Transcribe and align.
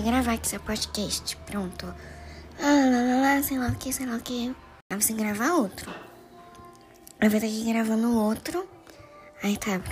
É 0.00 0.02
gravar 0.02 0.32
aqui 0.32 0.48
seu 0.48 0.60
podcast. 0.60 1.36
Pronto. 1.44 1.94
Ah, 2.58 2.88
lá, 2.90 3.02
lá, 3.02 3.20
lá, 3.20 3.42
sei 3.42 3.58
lá 3.58 3.68
o 3.68 3.74
que, 3.74 3.92
sei 3.92 4.06
lá 4.06 4.16
o 4.16 4.20
que. 4.20 4.56
Aí 4.90 4.98
você 4.98 5.12
gravar 5.12 5.52
outro. 5.52 5.90
Aí 7.20 7.28
vai 7.28 7.36
estar 7.36 7.46
aqui 7.46 7.70
gravando 7.70 8.18
outro. 8.18 8.66
Aí 9.42 9.58
tá, 9.58 9.72
pronto. 9.72 9.84